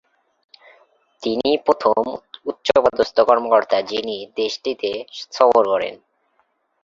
তিনিই 1.23 1.57
প্রথম 1.65 2.01
উচ্চপদস্থ 2.45 3.17
কর্মকর্তা 3.29 3.77
যিনি 3.91 4.17
দেশটিতে 4.35 4.89
সফর 5.29 5.63
করেন। 5.65 5.95